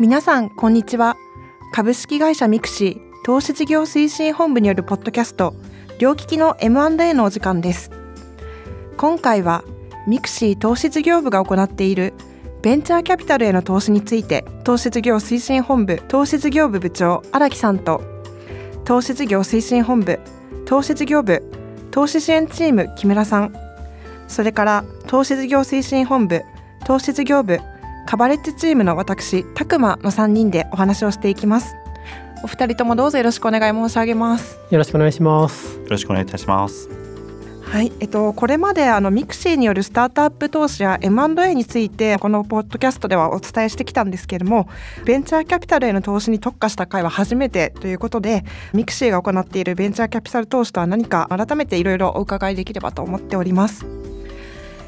[0.00, 1.16] 皆さんこんにちは。
[1.72, 5.54] 株式会社ミクシー投資事業推進本部によるポッドキャスト
[6.00, 7.92] 両利きの M&A のお時間です。
[8.96, 9.62] 今回は
[10.08, 12.12] ミクシー投資事業部が行っている
[12.60, 18.02] ベンチャーキャピタルへの投資について投資事業推進本部投資事業部部長荒木さんと
[18.84, 20.18] 投資事業推進本部
[20.66, 21.40] 投資事業部
[21.92, 23.54] 投資支援チーム木村さん。
[24.26, 26.42] それから投資事業推進本部
[26.84, 27.60] 投資事業部
[28.06, 31.74] カバレッジチームの私たくまの3人でお話をしていきます。
[32.44, 34.58] お二人ともどうぞよろしくお願い申し上げます。
[34.70, 35.78] よろしくお願いします。
[35.78, 37.04] よろしくお願いいたします。
[37.74, 44.68] はい、えっと、これまであのミクシーによるスタートアップ投資や M&A についてこのポッドキャストではお伝えしてきたんですけれども
[45.04, 53.84] ベンチャーキャピタルへの投資に特化した回は初めてということでミクシーが行っているベンチャーキャピタル投資とは何か改めていろいろお伺いできればと思っております。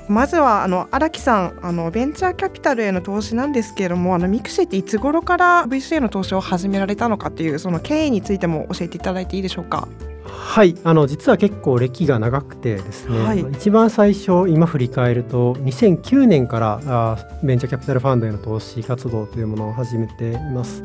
[0.09, 9.89] まずはあの荒木さんあのベンチャーキャピタルへの投資なんですけれどもあのミクシーっていつ頃から VC への投資を始められたのかっていうその経緯についても教えていただいていいでしょうか？
[10.29, 20.83] はいあの実は結構歴が長くてですね、はい、一番最初今振り返ると2009年からあベンチャーキャピタルファンドへの投資活動というものを始めています。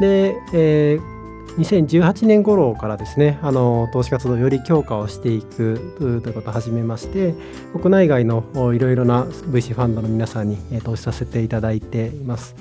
[0.00, 1.17] で、えー
[1.58, 7.34] 2018年頃からですねあの投資活動をより強化をしていくということを始めまして
[7.72, 12.54] 国内外のいろいろな VC ファンドの皆さんに投資させていただいています。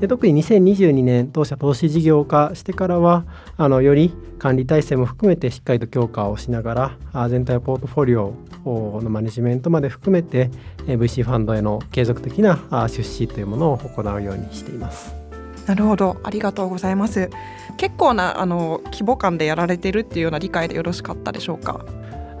[0.00, 3.24] で特に2022年当社投資事業化してからは
[3.56, 8.34] あのより管理体制も含めてしっかりと強化をしながら全体ポートフォリオ
[8.64, 10.50] のマネジメントまで含めて
[10.86, 15.23] VC ファンドへの継続的な出資というものを行うようにしています。
[15.66, 16.16] なるほど。
[16.22, 17.30] ありがとうございます。
[17.76, 21.84] 結構なあの規模感でやられてるっていうような理解でよろしかったでしょうか？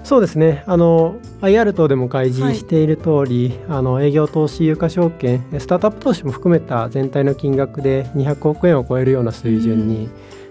[0.04, 0.62] そうですね。
[0.66, 10.10] あの IR 等でも開示している通り、はい、あの営業投資有価証券スタートアップ投資も含めた全体の金額で200億円を超えるような水準に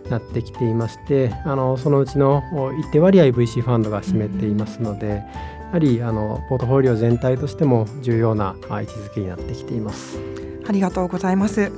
[0.10, 2.42] なってきていまして、うん、あのそのうちの
[2.80, 5.24] 一定割合 VC ファンドが占めていますので、うん、や
[5.72, 10.18] はりあのポートフォリオ全体としても重要な位置づけになってきています。
[10.68, 11.72] ありがとうございます。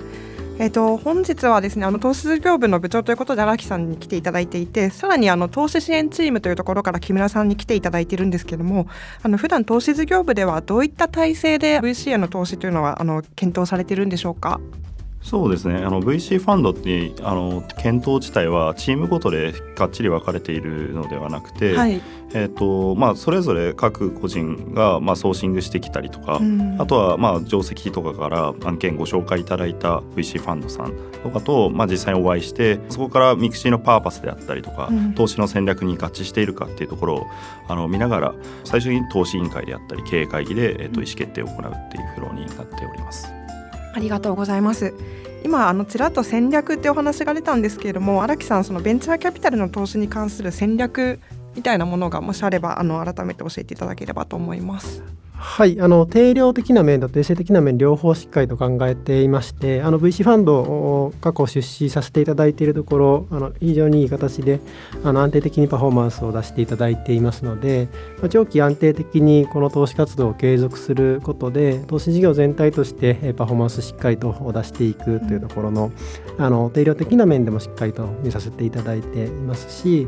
[0.58, 8.88] えーと、本日はですねあの投資事業部の部長ということで荒木さんに来ていただいていてさらにあの投資支援チームというところから木村さんに来ていただいているんですけども
[9.22, 14.62] あの普段投資事業部ではどういった体制で VC への投資というのはあの検討されているんでしょうか？
[15.25, 15.78] そうですね。
[15.84, 22.00] あの VC ファンドってあの検討自体はチームごとでがっちり分かれているのではなくて、はい、
[22.36, 30.94] えーとまあ、それぞれ各個人が、まあ、ソーシングしてきたりとか、うん、あとは、まあ、上席とかから案件ご紹介いただいた VC ファンドさん
[31.24, 37.28] とかと、まあ、実際にお会いしてそこからミクシーのパーパスであったりとか、うん、投資の戦略に合致しているかっていうところを
[37.68, 43.44] あの見ながら最初に投資委員会であったり経営会議で、えーと、意思決定を行うっていうフローになっております。
[43.95, 44.94] ありがとうございます。
[45.45, 51.19] 今あのちらっと戦略ってお話が出たんですけれども荒木さんそのベンチャーキャピタルの投資に関する戦略
[51.56, 55.03] みたいなものがもしあればあの改めて教えていただければと思います。
[55.45, 64.59] はいあの定量的な面と定性的な面両方しっかりと考えていましてあの VC ファンドを過去出資させていただいているところあの非常にいい形で
[65.03, 75.91] あの安定的にパフォーマンスを出していただいていますので、まあ、長期安定的にこの投資活動を継続することで投資事業全体としてパフォーマンスしっかりと出していくというところの
[76.38, 80.07] あの定量的な面でもしっかりと見させていただいていますし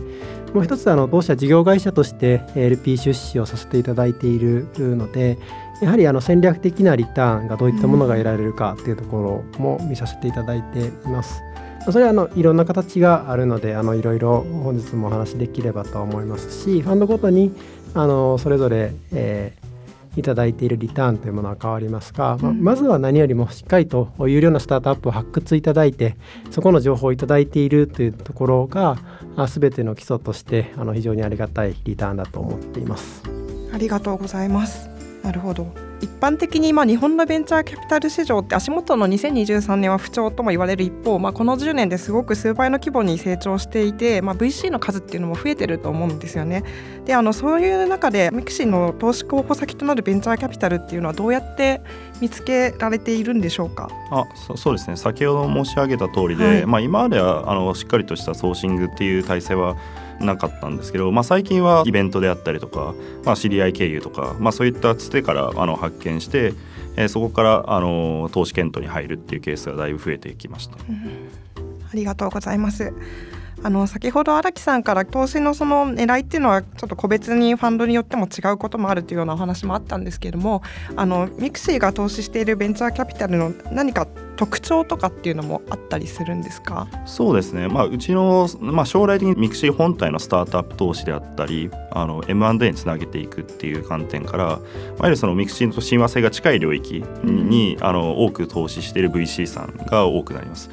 [0.58, 5.38] もう一つあの同社事業会社として LP 出資をさせていただいているので
[5.84, 11.44] やはりあの戦略的なリターンがどういったものが得られるかっていうところも見させていただいています。
[11.92, 17.54] それはあのいろんな形があるのであのいろいろ本日もお話できればと思いますしファンドごとに
[17.94, 19.67] あのそれぞれ、えー
[20.18, 26.18] いただいているリターンというものは変わりますが、まあ、まずは何よりもしっかりと有料なスタートアップを発掘いただいて
[26.50, 28.98] そこの情報をいただいているというところが
[29.48, 33.24] 全ての基礎としてあの非常にありがたいリターンだと思っています。
[33.72, 34.90] ありがとうございます。
[35.24, 46.64] なるほど一般的にまあ日本のベンチャーキャピタル市場って足元の2023年は不調とも言われる一方、まあ、この10年ですごく数倍の規模に成長していて、まあ、VC の数っていうのも増えてると思うんですよね。
[47.06, 51.82] であのそういう中でミクシーの投資候補先となるベンチャーキャピタルっていうのはどうやって
[52.22, 53.90] 見つけられているんでしょうか？
[54.12, 54.98] あそそうですね。
[54.98, 59.76] 先ほど申し上げた通りで、はい、まあ、今まではあのしっかりとしたソーシングっていう体制は
[60.20, 62.94] なかったんですけど、まあ、最近はイベントであったりとか、
[63.24, 66.54] まあ、知り合い経由とか、まあ、そういったつてからあの発見して、
[66.96, 70.78] えー、そこからあの投資検討に入るっていうケースがだいぶ増えてきました。
[70.78, 71.30] うん、
[71.92, 72.94] ありがとうございます
[73.64, 80.62] あの先ほど荒木さんから投資のその狙いっていうのはちょっと個別にファンドによっても違うこともあるというようなお話もあったんですけれども
[80.96, 86.88] あのミクシーが投資しているベンチャーキャピタルの何か特徴とかっていうのもあったりするんですか？
[87.06, 94.60] そうですね、まあ、うちの、まあ、将来的にミクシー本体のスタートアップ投資であったりあの M&A につなげていくっていう観点からいわ
[95.04, 100.70] ゆるそのミクシーと親和性が近い領域に、うん、あの多く投資している VC さんが多くなります。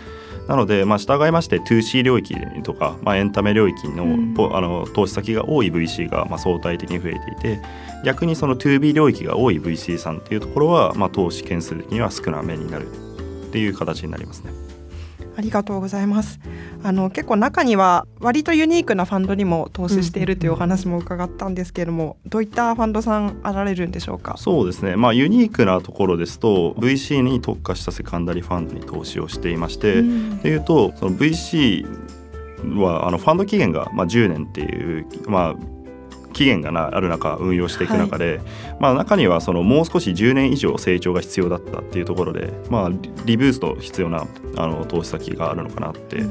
[0.46, 7.62] なので、まあ、従いまして 2C 領域とか、まあ、エンタメ領域のうん、あの投資先が多い VC が、まあ、相対的に増えていて
[8.04, 12.88] 逆にその 2B 領域が多い VC さんっていうところは、まあ、投資件数的には少なめになる
[13.54, 14.50] っていう形になりますね。
[15.36, 16.40] ありがとうございます。
[16.82, 24.34] あの結構中には割とユニークなファンドにも投資しているというお話も伺ったんですけれども、どういったファンドさんあられるんでしょうか？
[24.38, 24.96] そうですね。
[24.96, 30.02] まあユニークなところですと VC に特化したセカンダリファンドに投資をしていまして、う
[30.34, 31.86] ん、というとその VC
[32.80, 35.54] はあのファンド期限がまあ10年っていうまあ
[36.34, 38.40] 期限がなある中運用していく中で、はい、
[38.80, 42.90] まあ、中にはそのもう少し10年以上成長が必要だったっていうところで、まあ、
[43.24, 44.26] リブースト必要な
[44.56, 46.22] あの投資先があるのかなって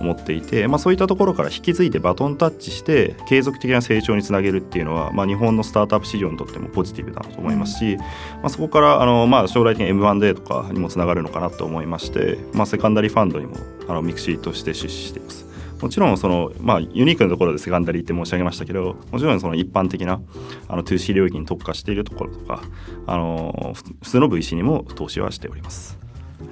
[0.00, 8.04] 思っていて、まあ、そういったところから引き継いでバトンタッチして継続的な成長につなげるっていうのは、まあ、日本のスタートアップ市場にとってもポジティブだと思いますし、ま
[8.44, 13.56] あ、そこからあの、まあ、将来的に M&A とかにもつながるのかなと思いまして、まあ、セカンダリーファンドにも
[13.88, 15.45] あのミクシーとして出資しています。
[15.80, 20.20] もちろんその、まあ、ユニークなところでセカンダリーって申し上げましたけどもちろんその一般的な
[20.68, 22.62] あの 2C 領域に特化しているところとか
[23.06, 25.98] あの普通の VC にも投資はしております。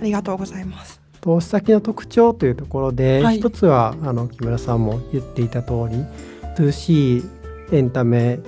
[0.01, 1.01] ありがとうございます。
[1.21, 6.05] 投資先の特徴というところで、はい、一つはあの木村さんも言っていた通り
[6.57, 7.25] 2C
[7.73, 8.41] エンタメ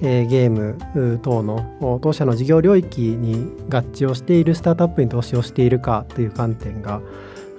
[0.00, 3.36] ゲーム等の当社の事業領域に
[3.70, 7.00] 合致をしているスタートアップに投資をしているかという観点が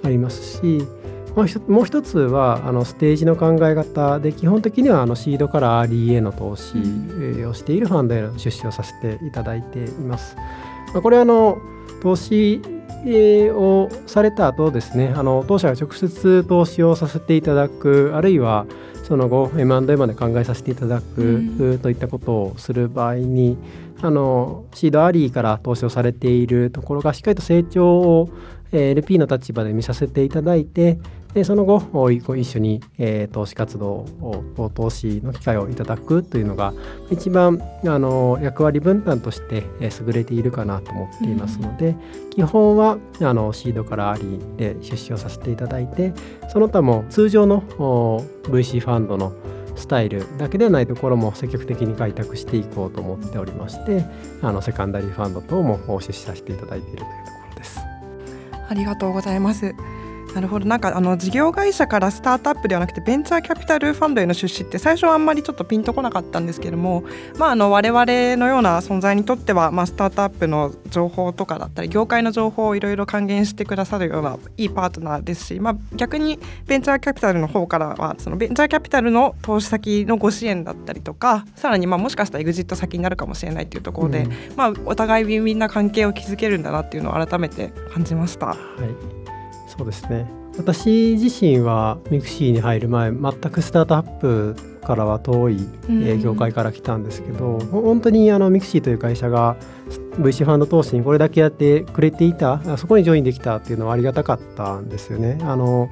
[0.04, 0.86] ありますし
[1.36, 6.78] もう一つはあのステージの考え方で基本的にはあのシードからアーリーへの投資
[7.44, 10.34] をしているファンドへの出資をさせていただいています。
[10.94, 11.58] まあ、これはあの
[12.02, 12.62] 投資
[13.52, 18.66] をされた後ですねあの当社が直接投資をさせていただくあるいは
[19.04, 23.56] その後 M&A まで考えさせていただくといったことをする場合に、
[24.02, 28.30] あのシードアリーから投資をされているところがしっかりと成長を
[28.72, 30.98] LP の立場で見させていただいて
[31.36, 34.06] でその後一緒に、えー、投資活動
[34.56, 36.72] を投資の機会をいただくというのが
[37.10, 46.14] 一番あの役割分担としてえ優れているかなと思っていますので、うん、基本はあのシードからありで出資をさせていただいて
[46.48, 47.60] その他も通常の
[48.44, 49.34] VC ファンドの
[49.76, 54.06] スタイルだけではないところも積極的に開拓していこうと思っておりまして
[54.40, 57.80] あのセカンダリーファンド等も出資させていただいているというところです。
[58.70, 59.74] ありがとうございます。
[60.36, 60.66] なるほど。
[60.66, 67.04] なんかあの事業会社からスタートアップではなくてベンチャーキャピタルファンドへの出資って最初はあんまりちょっとピンとこなかったんですけども、
[67.38, 68.04] まあ、あの我々
[68.36, 88.48] のような存在にとっては、まあ、スタートアップの情報とかだったり業界の情報をいろいろ還元してくださるようないいパートナーですし、まあ、逆にベンチャーキャピタルの方からはそのベンチャーキャピタルの投資先のご支援だったりとかさらにまあもしかしたらエグジット先になるかもしれないというところで、うん、まあ、お互いウィンウィンな関係を築けるんだなっていうのを改めて感じました。
[88.48, 89.25] はい
[89.76, 90.26] そうですね
[90.58, 94.56] 私自身はミクシーに入る前全くスタートアップ
[94.86, 95.58] からは遠い
[96.22, 99.56] 業界から来たんですけど、うん、本当にあのミクシーという会社が
[100.20, 105.38] VC ファンド投資にこれだけやってくれていたそこにジョインできたっていうのはありがたかったんですよね。
[105.42, 105.90] あの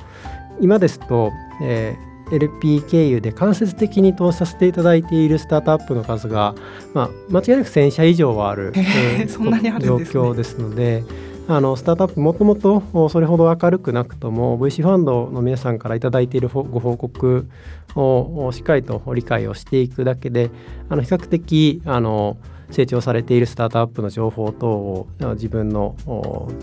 [0.60, 6.54] 今ですと、えー、LP 経由で間接的に投資させていただいているスタートアップの数が、
[6.94, 11.04] まあ、間違いなく1000社以上はある、えー、状況ですので。
[11.46, 17.48] あのスタートアップもともとそれほど明るくなくとも VC ファンドの皆さんから頂いているご報告
[17.94, 20.50] をしっかりと理解をしていくだけで
[20.88, 22.38] あの比較的あの
[22.70, 25.96] 成長されているスタートアップの情報等を自分の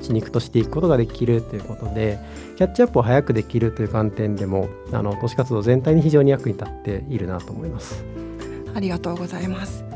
[0.02, 2.20] 血肉としていくことができるということで
[2.58, 8.04] キャッチアップを早くできるという観点でもあの投資活動全体に非常に役に立っているなと思います。
[8.74, 9.91] ありがとうございます。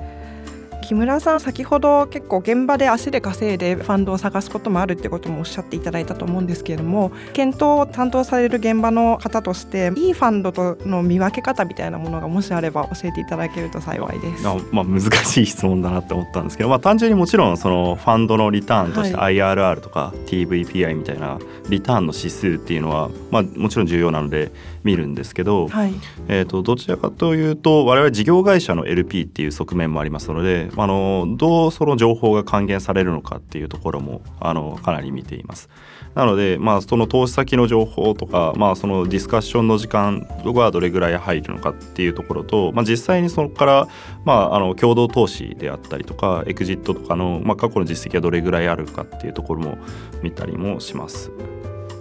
[0.85, 14.47] 木村さん先ほど結構現場で足で稼いでファンドを探すこともあるってこともおっしゃっていただいたと思うんですけれども検討を担当される現場の方としていいファンドとの見分け方みたいなものがもしあれば教えていただけると幸いです。
[14.47, 24.51] あまあ、難しい質問だなって思ったんですけど、まあ、単純にもちろんそのファンドのリターンとして IRR とか TVPI みたいなリターンの指数っていうのは、まあ、もちろん重要なので
[24.83, 25.93] 見るんですけど、はい、
[26.27, 35.69] えー、とどちらかというと我々事業会社の LP っていう側面もありますのであのどうその情報が還元されるのかっていうところもあのかなり見ています。
[36.15, 43.87] なので、まあ、その投資先の情報とか、まあ、そのディスカッションの時間はどれぐらい入るのかっていうところと、まあ、実際にそこから、
[44.23, 49.77] まあ、あの共同投資であったりとかエクジットとかの、まあ、過去の実績がどれぐらいあるかっていうところも
[50.23, 51.31] 見たりもします。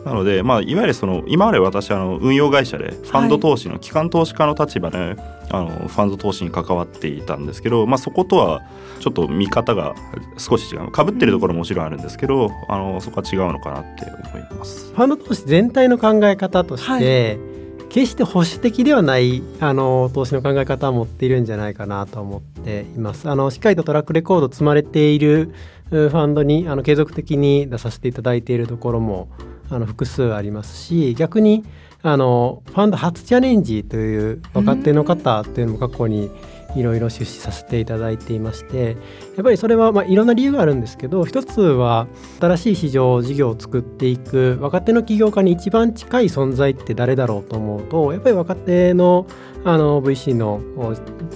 [0.05, 5.17] なので、まあ、いわゆるその今まで私あの運用会社でファンド投資の機関投資家の立場で、はい、
[5.51, 8.63] あのファンド投資に関わっていたんですけど、まあ、そことは
[9.01, 9.95] ちょっと見方が
[10.37, 14.93] 少し違うかぶってるところももちろんあるんですけど、あのそこは違うのかなって思います。
[14.93, 17.55] ファンド投資全体の考え方として、はい
[17.95, 23.31] 決して保守的ではないあの投資の考え方を持っているんじゃないかなと思っています。
[23.31, 25.55] あのしっかりとトラックレコード積まれている
[25.91, 29.29] ファンドにあの継続的に出させていただいているところも
[29.71, 31.65] あの複数ありますし逆に
[32.03, 36.31] あのファンド初チャレンジという若手の方っていうのも過去に
[36.77, 38.97] いろいろ出資させていただいていまして
[39.37, 42.07] やっぱりそれはまあいろんな理由があるんですけど一つは
[42.41, 49.27] 新しい市場事業を作っていく若手の起業家に一番近い存在って誰だろうと思うとやっぱり若手の
[49.67, 50.61] あの VC の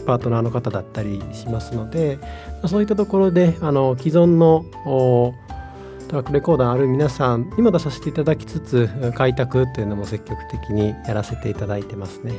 [0.07, 2.19] パートナーの方だったりしますので
[2.67, 4.67] そういったところであの既存の
[6.09, 12.33] トラックレコーダーある皆さんにも出させていただきつつ開拓というのも積極的にやらせていただいてますね。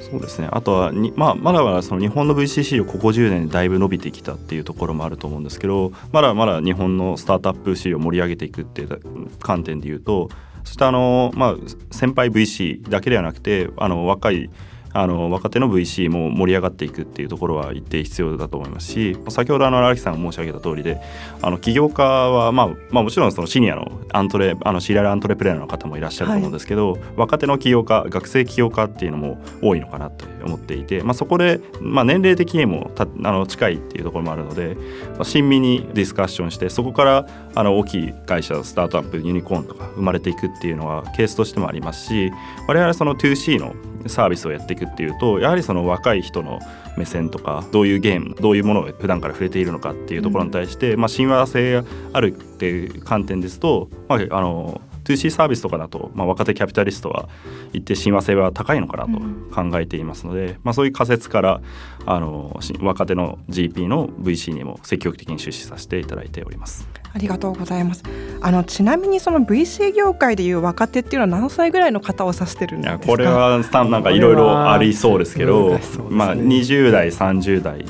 [0.00, 10.28] そうですねあとはに、まあ、まだまだその日本の VCC をここ10年でだいぶ伸びてきたっていうところもあると思うんですけどまだまだ日本のスタートアップ市を盛り上げていくっていう観点でいうと
[10.62, 11.54] そしてあの、まあ、
[11.90, 14.50] 先輩 VC だけではなくてあの若い
[14.94, 21.00] あの若手の VC も盛り上がっていくっていうところは一定必要だと思いますし先ほどあの荒木さんが申し上げた通りで
[21.42, 34.76] あの起業家は、まあ、まあもちろんそのシニアのアントレあのシリアルアントレプレーナーの方もいらっしゃると思うんですけど、はい、若手の起業家学生起業家っていうのも多いのかなと思っていて、まあ、そこで、まあ、年齢的にもたあの近いっていうところもあるので、
[35.14, 42.32] まあ、親身にディスカッションしてそこからあの大きい会社スタートアップユニコーンとか生まれていくっていうのはケースとしてもありますし
[42.68, 43.74] 我々その 2C の
[44.06, 46.58] サービスをやっていくっていうとやはりその若い人の
[46.96, 51.82] 目線とかどういうゲームどういうものを普段から触れているのかっていうところに対して、まあ、親和性
[52.12, 57.28] あるっていう観点ですと、まあ、あの 2C サービスとかだと、まあ、若手キャピタリストは
[57.72, 59.20] 一定親和性は高いのかなと
[59.54, 61.60] 考えていますので、うん、まあ、そういう仮説から
[62.06, 66.88] あの若手の GP の VC にも積極的に出資させていただいております。
[67.12, 68.02] ありがとうございます。
[68.40, 73.06] あのちなみにその VC 業界でいう若手っていうのは何歳ぐらいの方を指してるんですか？
[73.06, 75.80] これはなんかいろいろありそうですけど、ね、
[76.10, 77.84] まあ20代30代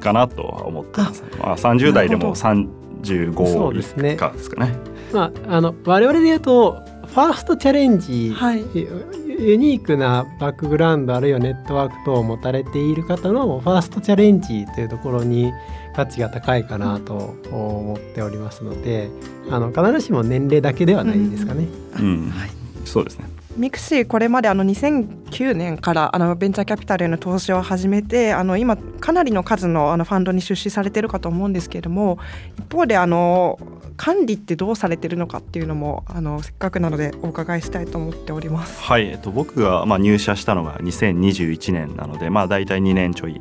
[0.00, 1.22] かなとは思ってます。
[1.40, 4.91] あまあ30代でも35以下ですかね。
[5.12, 15.52] まああの我々で言うとファーストチャレンジ、はい、ユニークなバックグラウンドあるいはネットワーク等を持たれている方のファーストチャレンジというところに
[15.94, 19.10] 価値が高いかなと思っておりますので
[19.50, 21.66] あの必ずしも年齢だけではないですかね。
[21.98, 22.30] うん、うん。
[22.30, 22.50] はい、
[22.84, 32.18] そうですねミクシーこれまであの2009年からあのベンチャーキャピタルへの投資を始めてあの今かなりの数のあのファンドに出資されてるかと思うんですけれども
[32.58, 33.58] 一方であの
[33.96, 38.82] 管理ってどうされてるのかっていうのもあのせっかくなのでお伺いしたいと思っております。
[38.82, 43.40] はい、えっと、僕がまあ入社したのが2021年なので、まあ、大体2年ちょい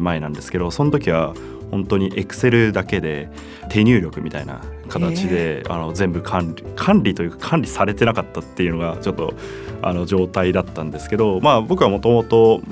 [0.00, 1.34] 前なんですけどその時は
[1.70, 3.28] 本当にエクセルだけで
[3.68, 9.34] 手入力みたいな形で、あの全部管理管理というか管理されてなかったっていうのがちょっと
[9.82, 12.62] あの状態だったんですけど、まあ、僕はもともと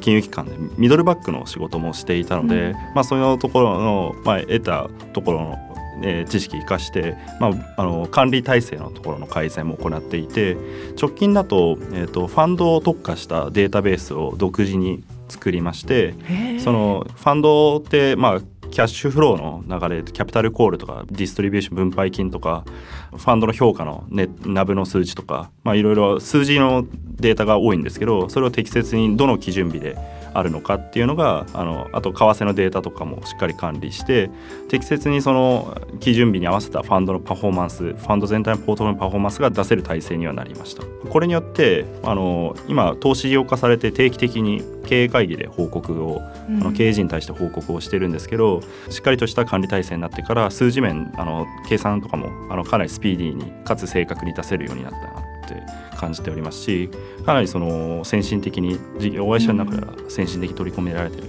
[0.00, 5.70] 金融機関でミドルバックの仕事もしていたので、うん、まあ、そういうところの、まあ、得たところの
[6.02, 10.56] えー、知識生かして、まあ、あの管理体制のところの改善も行っていて
[10.98, 16.14] 直近だと,、えーと、とファンドを特化したデータベースを独自に作りまして
[16.58, 18.40] そのファンドってまあ
[18.70, 22.64] キャッシュフローの流れキャピタルコールとかディストリビューション分配金とか
[23.10, 26.86] ファンドの評価の、ね、ナブの数値とかいろいろ数字の
[27.16, 29.96] データが多いんですけどそれを適切にどの基準日で
[30.34, 34.30] あるのかっていうのがあのあと為替のデータとかもしっかり管理して
[34.68, 40.82] 適切にその基準日に合わせたファンドのパフォーマンスファンド全体のポートフォリオのパフォーマンスが出せる体制にはなりました。
[41.08, 56.88] これによってあの今投資業化されて定期的に経営会議で報告を、うん、あの経営陣に対して報告をしてるんですけどしっかりとした管理体制になってから数字面あの計算とかもあのかなりスピーディーにかつ正確に出せるようになったなって感じておりますし
[57.26, 61.28] かなりその先進的に事業会社の中では先進的に取り込められている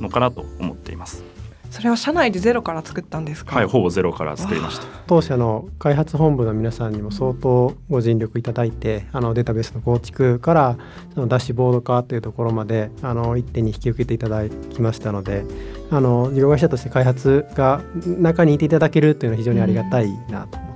[0.00, 1.24] のかなと思っています。
[1.70, 3.56] それは社内でゼロから作ったんですか？
[3.56, 4.86] はいほぼゼロから作りました。
[5.08, 10.76] 当社の開発本部の皆さんにも相当ご尽力いただいてあのデータベースの構築から
[11.14, 15.44] そのダッシュボード化っていうところまであの一手に引き受けていただきましたので
[15.90, 20.73] あの事業会社として開発が中にいていただけるっていうのは非常にありがたいなと思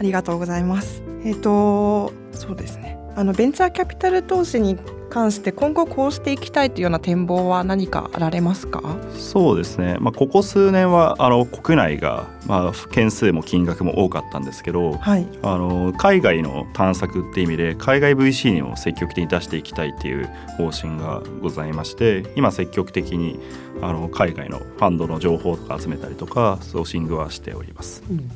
[0.00, 1.02] ありがとうございます。
[1.24, 2.98] えっ、ー、とそうですね。
[3.16, 4.78] あのベンチャーキャピタル投資に
[5.10, 8.96] 関して今後こうしていきたいというような展望は何かあられますか？
[9.12, 23.38] そうですね、まあ、ここ数年はあの国内が、まあ、件数も金額も多かったんですけど、はい、あの海外の探索っていう意味で海外 VC にも積極的に出していきたいっていう方針がございまして今積極的に
[23.82, 28.02] あの海外のファンドの情報とか集めたりとかソーシングはしております。
[28.08, 28.30] うん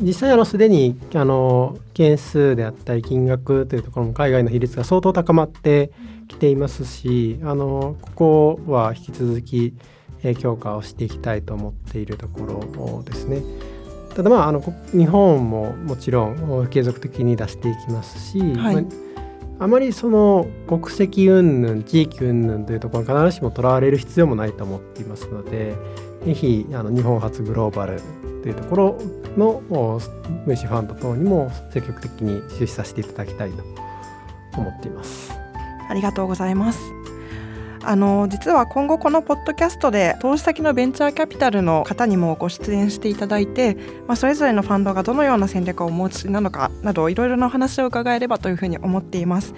[0.00, 5.90] 実際あのすでにあの件数であったり金額というところも海外の比率が相当高まって
[6.28, 9.74] きていますしあのここは引き続き
[10.38, 12.40] 強化をしていきたいと思っているとこ
[12.74, 13.42] ろですね。
[14.14, 14.60] ただまああの
[14.92, 18.80] 日本ももちろん継続的に出していきますし、はいま
[19.60, 25.74] あ、あまりその国籍云々地域云々というところに必ずしもとらわれる必要もないと思っていますので
[26.24, 28.00] ぜひあの日本初グローバル
[28.42, 28.98] というところ
[29.36, 29.62] の
[30.46, 33.62] VC ファンド等にも積極的に出資させていただきたいと
[34.58, 35.32] 思っています。
[35.88, 36.80] ありがとうございます。
[37.82, 43.74] あの実は今後このポッドキャストで投資先のベンチャーキャピタルの方にもご出演していただいて、
[44.06, 49.54] まあ、それぞれのファンドがどのような戦略をお持ちなのかなどいろいろなお話を伺えればというふうに思っています。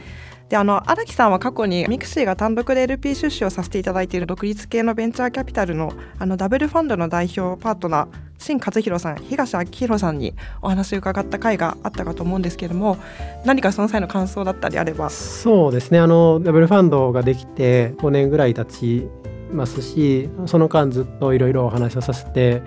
[0.52, 12.98] であの荒木さんは過去にミクシーが単独で LP 出資をさせていただいている独立系のベンチャーキャピタルのあのダブルファンドの代表パートナー新和博さん東明宏さんにお話を伺った回があったかと思うんですけれども
[13.46, 15.08] 何かその際の感想だったりあれば。
[15.08, 15.98] そうですね。
[15.98, 19.08] あのダブルファンドができて5年ぐらい経ち
[19.54, 22.60] ますしその間ずっといろいろお話をさせて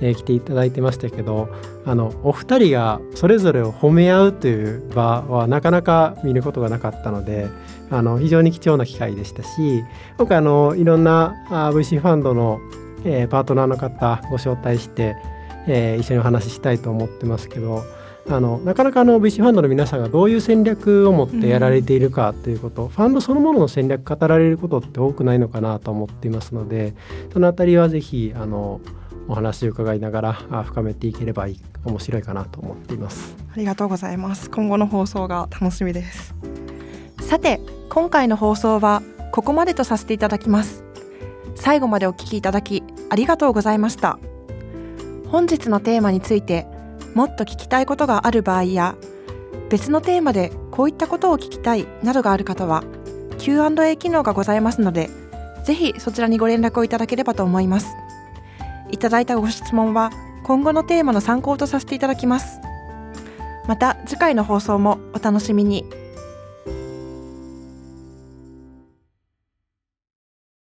[0.00, 1.48] えー、来ていただいてましたけど
[1.84, 7.48] あのお二人がそれぞれを褒め合うという場はなかなか見ることがなかったので
[7.90, 9.82] あの非常に貴重な機会でしたし
[10.18, 12.60] 僕あのいろんな VC ファンドの、
[13.04, 15.16] えー、パートナーの方ご招待して、
[15.66, 17.84] えー、一緒にお話ししたいと思ってますけど
[18.28, 26.94] あのなかなかの VC ファンドの皆さんがどういう戦略を持ってやられているかということ、うん、ファンドそのものの戦略語られることって多くないのかなと思っていますので
[27.32, 28.80] そのあたりはぜひあの
[29.28, 30.32] お話を伺いながら
[30.64, 33.36] 深めていければいい面白いかなと思っています。
[33.52, 34.50] ありがとうございます。
[34.50, 36.34] 今後の放送が楽しみです。
[37.20, 40.84] さて今回の放送はここまでとさせていただきます。
[41.54, 44.18] 最後までお聞きいただきありがとうございました。
[45.28, 46.66] 本日のテーマについて
[47.14, 48.94] もっと聞きたいことがある場合や
[49.70, 52.84] 別のテーマでこういったことを聞きたいなどがある方は
[53.38, 55.10] Q&A 機能がございますので
[55.64, 57.88] ぜひそちらにご連絡をいただければと思います。
[58.90, 60.10] いただいたご質問は
[60.44, 62.60] 今後のテーマの参考とさせていただきます。
[63.66, 65.84] また次回の放送もお楽しみに。